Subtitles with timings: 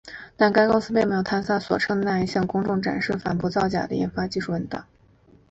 [0.35, 4.87] 但该公司并没有像它所宣称的那样向公众展示反驳造假的研发技术文档。